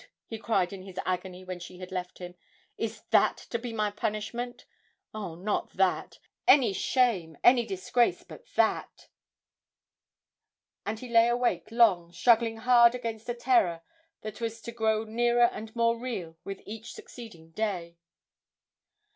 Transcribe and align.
he 0.25 0.39
cried 0.39 0.73
in 0.73 0.81
his 0.81 0.97
agony 1.05 1.43
when 1.45 1.59
she 1.59 1.77
had 1.77 1.91
left 1.91 2.17
him, 2.17 2.33
'is 2.75 3.03
that 3.11 3.37
to 3.37 3.59
be 3.59 3.71
my 3.71 3.91
punishment? 3.91 4.65
Oh, 5.13 5.35
not 5.35 5.73
that 5.73 6.17
any 6.47 6.73
shame, 6.73 7.37
any 7.43 7.67
disgrace 7.67 8.23
but 8.23 8.43
that!' 8.55 9.09
And 10.87 10.97
he 10.97 11.07
lay 11.07 11.27
awake 11.27 11.67
long, 11.69 12.11
struggling 12.11 12.57
hard 12.57 12.95
against 12.95 13.29
a 13.29 13.35
terror 13.35 13.83
that 14.21 14.41
was 14.41 14.59
to 14.63 14.71
grow 14.71 15.03
nearer 15.03 15.51
and 15.53 15.75
more 15.75 15.95
real 15.99 16.35
with 16.43 16.63
each 16.65 16.93
succeeding 16.93 17.51
day. 17.51 17.99